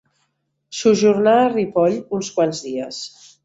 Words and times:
Sojornà 0.77 1.35
a 1.43 1.53
Ripoll 1.53 2.01
uns 2.21 2.33
quants 2.41 2.67
dies. 2.69 3.07